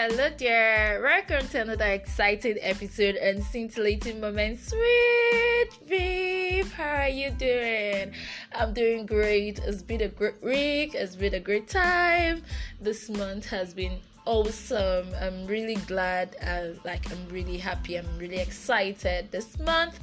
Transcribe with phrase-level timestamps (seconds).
[0.00, 4.60] Hello there, welcome to another exciting episode and scintillating moment.
[4.60, 8.12] Sweet babe, how are you doing?
[8.54, 9.58] I'm doing great.
[9.58, 12.44] It's been a great week, it's been a great time.
[12.80, 15.08] This month has been awesome.
[15.20, 19.32] I'm really glad, uh, like, I'm really happy, I'm really excited.
[19.32, 19.98] This month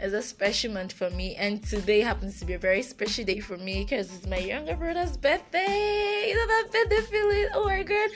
[0.00, 3.40] is a special month for me, and today happens to be a very special day
[3.40, 6.26] for me because it's my younger brother's birthday.
[6.28, 7.48] You know that birthday feeling?
[7.54, 8.10] Oh my god,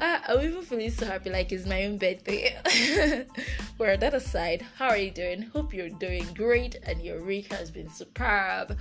[0.00, 2.56] uh, I'm even feeling so happy like it's my own birthday.
[3.78, 5.42] well, that aside, how are you doing?
[5.42, 8.78] Hope you're doing great and your week has been superb.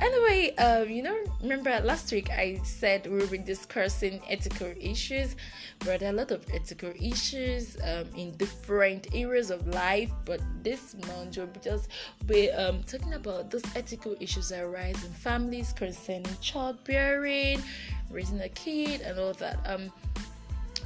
[0.00, 5.36] Anyway, um, you know, remember last week I said we were discussing ethical issues,
[5.78, 10.10] but there are a lot of ethical issues um, in different areas of life.
[10.24, 11.88] But this month we'll just
[12.26, 17.62] be um, talking about those ethical issues that arise in families concerning childbearing,
[18.10, 19.58] raising a kid, and all that.
[19.64, 19.92] Um,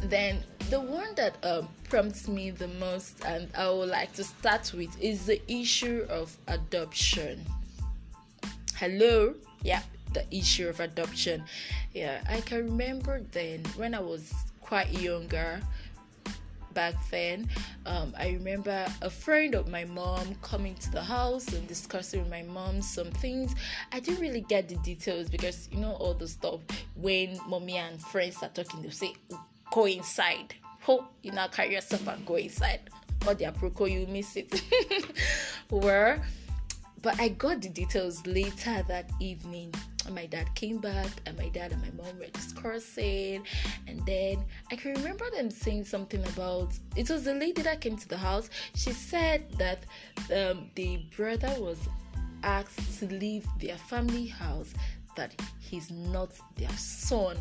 [0.03, 4.70] then the one that um, prompts me the most, and I would like to start
[4.75, 7.45] with, is the issue of adoption
[8.79, 9.34] hello?
[9.65, 9.83] Yeah
[10.15, 11.43] the issue of adoption.
[11.93, 15.61] Yeah i can remember then when i was quite younger
[16.75, 17.49] back then
[17.87, 22.31] um, i remember a friend of my mom coming to the house and discussing with
[22.31, 23.53] my mom some things.
[23.91, 26.61] I didn't really get the details because you know all the stuff
[26.95, 29.15] when mommy and friends are talking they say
[29.73, 30.55] go inside.
[30.87, 32.83] Oh you now carry yourself and go inside.
[33.27, 34.62] Or their proco you miss it.
[35.69, 36.23] Where
[37.09, 39.73] but I got the details later that evening.
[40.12, 43.45] My dad came back, and my dad and my mom were discussing.
[43.87, 47.97] And then I can remember them saying something about it was the lady that came
[47.97, 48.50] to the house.
[48.75, 49.84] She said that
[50.37, 51.78] um, the brother was
[52.42, 54.75] asked to leave their family house,
[55.17, 57.39] that he's not their son.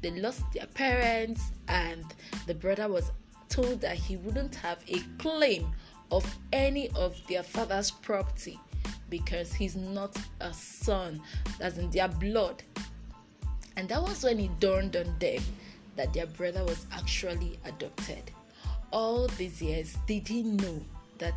[0.00, 2.06] They lost their parents, and
[2.46, 3.12] the brother was
[3.50, 5.70] told that he wouldn't have a claim
[6.10, 8.58] of any of their father's property
[9.10, 11.20] because he's not a son,
[11.58, 12.62] that's in their blood.
[13.76, 15.42] And that was when it dawned on them
[15.96, 18.30] that their brother was actually adopted.
[18.92, 20.80] All these years, they didn't know
[21.18, 21.34] that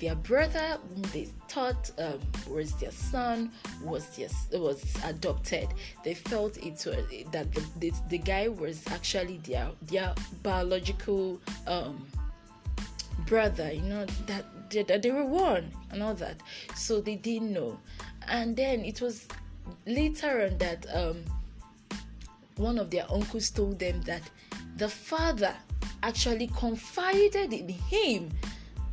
[0.00, 3.50] their brother, whom they thought um, was their son,
[3.82, 4.28] was their,
[4.60, 5.68] was adopted.
[6.02, 6.96] They felt it was
[7.32, 12.04] that the, the, the guy was actually their their biological um,
[13.34, 13.72] brother.
[13.72, 16.36] You know that that they were one and all that.
[16.76, 17.80] So they didn't know.
[18.28, 19.26] And then it was
[19.86, 21.24] later on that um,
[22.56, 24.22] one of their uncles told them that
[24.76, 25.52] the father
[26.04, 28.30] actually confided in him.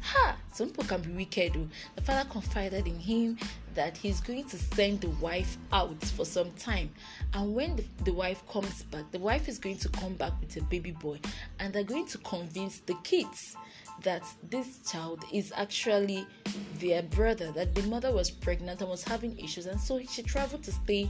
[0.01, 0.35] Ha!
[0.51, 1.53] Some people can be wicked.
[1.53, 1.69] Though.
[1.95, 3.37] The father confided in him
[3.75, 6.89] that he's going to send the wife out for some time.
[7.35, 10.57] And when the, the wife comes back, the wife is going to come back with
[10.57, 11.19] a baby boy,
[11.59, 13.55] and they're going to convince the kids
[14.03, 16.25] that this child is actually
[16.79, 20.63] their brother, that the mother was pregnant and was having issues, and so she traveled
[20.63, 21.09] to stay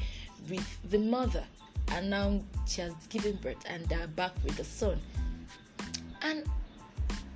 [0.50, 1.44] with the mother,
[1.90, 5.00] and now she has given birth, and they're back with the son.
[6.22, 6.46] And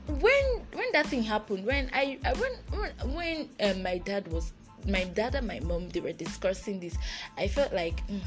[0.08, 4.54] when when that thing happened, when I, I when when, when uh, my dad was
[4.88, 6.98] my dad and my mom they were discussing this,
[7.38, 8.06] I felt like.
[8.08, 8.22] Mm,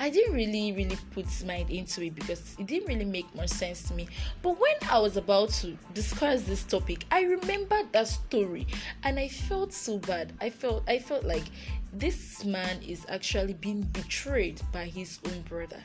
[0.00, 3.82] I didn't really, really put mind into it because it didn't really make much sense
[3.88, 4.08] to me.
[4.42, 8.66] But when I was about to discuss this topic, I remembered that story
[9.02, 10.32] and I felt so bad.
[10.40, 11.44] I felt I felt like
[11.92, 15.82] this man is actually being betrayed by his own brother.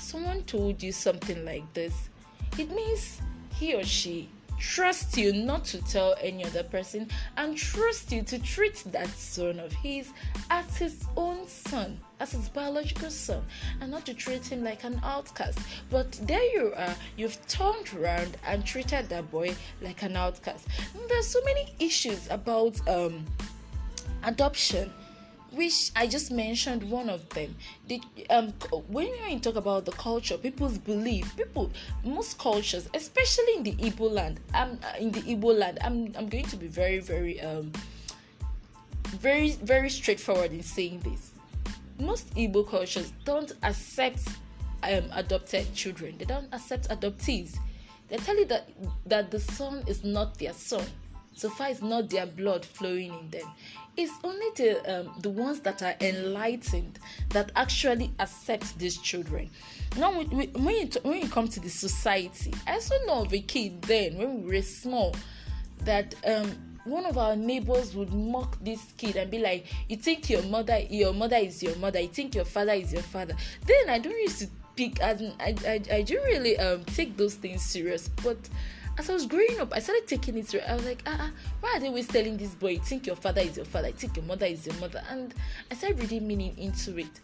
[0.00, 2.10] Someone told you something like this.
[2.56, 3.20] It means
[3.56, 4.28] he or she
[4.58, 9.58] trust you not to tell any other person and trust you to treat that son
[9.60, 10.12] of his
[10.50, 13.42] as his own son, as his biological son,
[13.80, 15.58] and not to treat him like an outcast.
[15.90, 20.66] But there you are, you've turned around and treated that boy like an outcast.
[21.08, 23.24] There's so many issues about um,
[24.22, 24.92] adoption
[25.56, 27.54] which I just mentioned one of them.
[27.88, 28.00] The,
[28.30, 28.52] um,
[28.88, 31.70] when you talk about the culture, people's belief, people,
[32.04, 35.78] most cultures, especially in the Igbo land, I'm uh, in the Igbo land.
[35.82, 37.72] I'm I'm going to be very very um
[39.20, 41.30] very very straightforward in saying this.
[41.98, 44.28] Most Igbo cultures don't accept
[44.82, 46.16] um adopted children.
[46.18, 47.56] They don't accept adoptees.
[48.08, 48.68] They tell you that
[49.06, 50.84] that the son is not their son
[51.34, 53.50] so far it's not their blood flowing in them.
[53.96, 56.98] It's only the um, the ones that are enlightened
[57.30, 59.50] that actually accept these children.
[59.96, 60.48] Now when you,
[61.02, 64.56] when you come to the society i also know of a kid then when we
[64.56, 65.14] were small
[65.80, 66.50] that um,
[66.84, 70.80] one of our neighbors would mock this kid and be like you think your mother
[70.90, 72.00] your mother is your mother.
[72.00, 73.34] You think your father is your father.
[73.66, 77.34] Then i don't used to pick as I, I I do really um take those
[77.34, 78.36] things serious, but
[78.96, 80.54] as I was growing up, I started taking it.
[80.66, 81.30] I was like, ah, uh-uh,
[81.60, 84.24] why are they always telling this boy, think your father is your father, think your
[84.24, 85.02] mother is your mother?
[85.10, 85.34] And
[85.70, 87.20] I started reading meaning into it.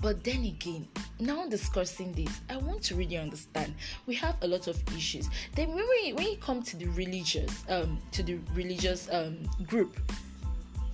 [0.00, 0.86] But then again,
[1.18, 3.74] now discussing this, I want to really understand.
[4.06, 5.28] We have a lot of issues.
[5.56, 9.98] Then when we when you come to the religious um to the religious um group,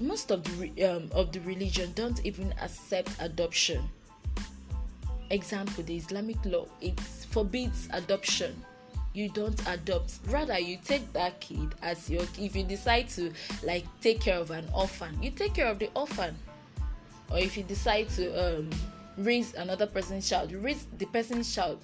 [0.00, 3.86] most of the um, of the religion don't even accept adoption.
[5.28, 8.56] Example: the Islamic law it forbids adoption.
[9.14, 10.18] You don't adopt.
[10.26, 12.22] Rather, you take that kid as your.
[12.38, 13.32] If you decide to
[13.62, 16.36] like take care of an orphan, you take care of the orphan.
[17.30, 18.70] Or if you decide to um,
[19.16, 21.78] raise another person's child, you raise the person's child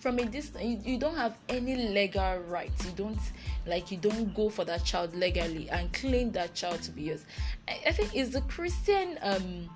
[0.00, 3.18] from a distance you, you don't have any legal rights you don't
[3.66, 7.24] like you don't go for that child legally and claim that child to be yours
[7.68, 9.68] i, I think it's the christian um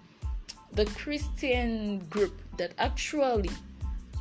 [0.73, 3.51] the christian group that actually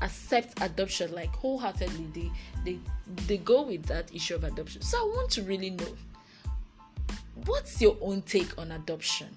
[0.03, 2.31] accept adoption like wholeheartedly they
[2.65, 2.79] they
[3.27, 4.81] they go with that issue of adoption.
[4.81, 5.87] So i want to really know
[7.45, 9.29] what's your own take on adoption?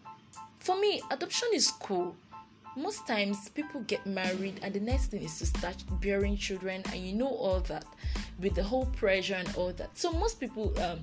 [0.58, 2.16] For me adoption is cool.
[2.76, 6.96] Most times people get married and the next thing is to start bearing children and
[6.96, 7.86] you know all that
[8.38, 9.96] with the whole pressure and all that.
[9.96, 11.00] So most people um,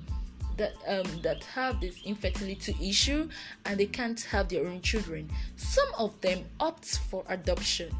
[0.56, 3.28] that um, that have this infertility issue
[3.64, 5.30] and they can't have their own children.
[5.56, 7.90] Some of them opt for adoption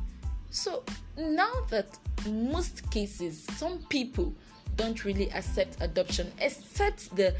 [0.54, 0.82] so
[1.18, 1.98] now that
[2.28, 4.32] most cases some people
[4.76, 7.34] don't really accept adoption except the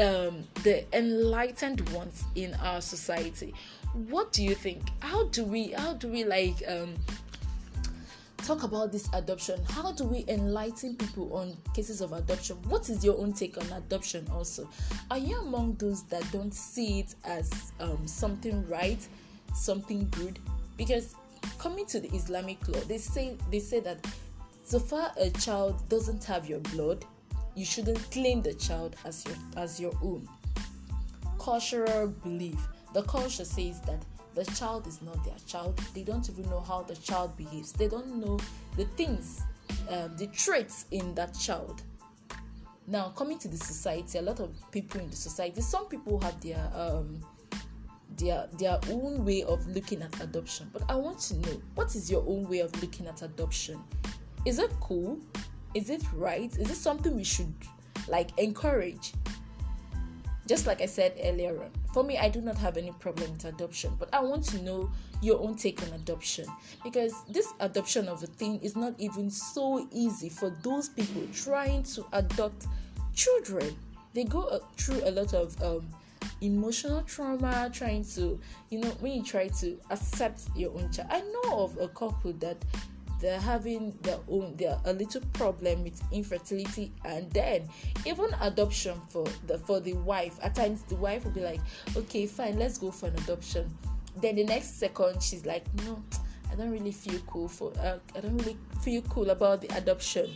[0.00, 3.52] um, the enlightened ones in our society
[3.92, 4.82] what do you think?
[5.00, 6.94] How do we how do we like um
[8.38, 9.60] talk about this adoption?
[9.68, 12.56] How do we enlighten people on cases of adoption?
[12.68, 14.68] What is your own take on adoption also?
[15.10, 19.06] Are you among those that don't see it as um, something right
[19.54, 20.38] something good?
[20.76, 21.16] Because
[21.58, 23.98] coming to the islamic law they say they say that
[24.64, 27.04] so far a child doesn't have your blood
[27.54, 30.28] you shouldn't claim the child as your as your own
[31.38, 32.58] cultural belief
[32.92, 34.04] the culture says that
[34.34, 35.78] the child is not their child.
[35.94, 37.72] They don't even know how the child behaves.
[37.72, 38.38] They don't know
[38.76, 39.42] the things,
[39.88, 41.82] um, the traits in that child.
[42.86, 46.40] Now, coming to the society, a lot of people in the society, some people have
[46.40, 47.20] their um,
[48.16, 50.70] their their own way of looking at adoption.
[50.72, 53.80] But I want to know what is your own way of looking at adoption?
[54.44, 55.18] Is it cool?
[55.74, 56.50] Is it right?
[56.56, 57.52] Is it something we should
[58.08, 59.12] like encourage?
[60.46, 63.44] Just like I said earlier on, for me, I do not have any problem with
[63.44, 64.90] adoption, but I want to know
[65.22, 66.46] your own take on adoption
[66.82, 71.84] because this adoption of a thing is not even so easy for those people trying
[71.84, 72.66] to adopt
[73.14, 73.76] children.
[74.12, 75.86] They go uh, through a lot of um,
[76.40, 78.38] emotional trauma trying to,
[78.70, 81.08] you know, when you try to accept your own child.
[81.10, 82.56] I know of a couple that
[83.20, 87.68] they're having their own their a little problem with infertility and then
[88.06, 90.38] even adoption for the for the wife.
[90.42, 91.60] At times the wife will be like
[91.96, 93.70] okay fine let's go for an adoption.
[94.16, 96.02] Then the next second she's like no
[96.50, 100.30] i don't really feel cool for uh, i don't really feel cool about the adoption.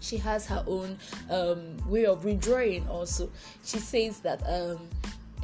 [0.00, 0.98] She has her own
[1.30, 3.30] um, way of withdrawing also.
[3.64, 4.88] She says that um,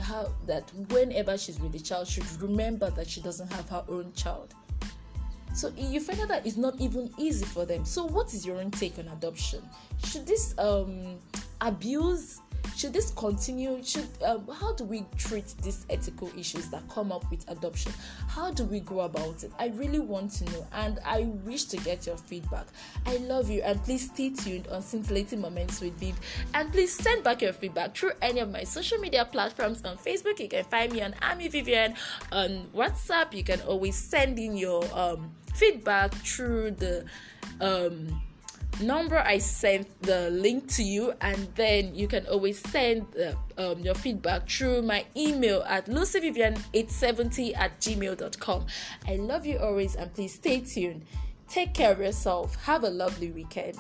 [0.01, 4.13] how that whenever she's with the child should remember that she doesn't have her own
[4.15, 4.55] child
[5.55, 7.85] so you find out that it's not even easy for them.
[7.85, 9.61] So what is your own take on adoption?
[10.05, 11.19] Should this um,
[11.61, 12.41] abuse
[12.79, 17.29] should this continue should um, how do we treat these ethical issues that come up
[17.29, 17.93] with adoption?
[18.29, 19.51] How do we go about it?
[19.59, 22.67] I really want to know and i wish to get your feedback.
[23.05, 26.15] I love you and please stay tuned on scintillating moments with viv.
[26.55, 29.85] And please send back your feedback through any of my social media platforms.
[29.85, 31.95] On facebook you can find me on ami vivian
[32.31, 37.05] on whatsapp you can always send in your um, feedback through the
[37.61, 38.23] um,
[38.81, 43.81] number I sent the link to you, and then you can always send uh, um,
[43.81, 48.67] your feedback through my email at lucyvivian870 at gmail.com.
[49.07, 51.05] I love you always, and please stay tuned.
[51.49, 52.57] Take care of yourself.
[52.65, 53.79] Have a lovely weekend.